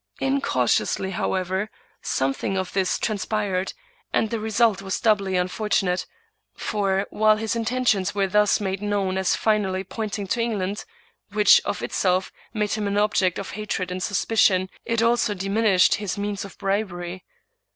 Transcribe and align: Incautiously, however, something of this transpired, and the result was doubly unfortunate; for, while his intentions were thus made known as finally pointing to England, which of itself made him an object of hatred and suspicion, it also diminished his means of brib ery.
Incautiously, 0.19 1.11
however, 1.11 1.69
something 2.01 2.57
of 2.57 2.73
this 2.73 2.97
transpired, 2.97 3.73
and 4.11 4.31
the 4.31 4.39
result 4.39 4.81
was 4.81 4.99
doubly 4.99 5.37
unfortunate; 5.37 6.07
for, 6.55 7.05
while 7.11 7.37
his 7.37 7.55
intentions 7.55 8.15
were 8.15 8.25
thus 8.25 8.59
made 8.59 8.81
known 8.81 9.15
as 9.15 9.35
finally 9.35 9.83
pointing 9.83 10.25
to 10.25 10.41
England, 10.41 10.85
which 11.33 11.61
of 11.65 11.83
itself 11.83 12.31
made 12.51 12.71
him 12.71 12.87
an 12.87 12.97
object 12.97 13.37
of 13.37 13.51
hatred 13.51 13.91
and 13.91 14.01
suspicion, 14.01 14.71
it 14.85 15.03
also 15.03 15.35
diminished 15.35 15.93
his 15.93 16.17
means 16.17 16.43
of 16.43 16.57
brib 16.57 16.91
ery. 16.91 17.23